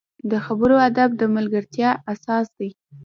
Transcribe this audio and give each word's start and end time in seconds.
د 0.31 0.33
خبرو 0.45 0.75
ادب 0.89 1.09
د 1.17 1.21
ملګرتیا 1.35 1.89
اساس 2.13 2.45
دی 2.57 2.69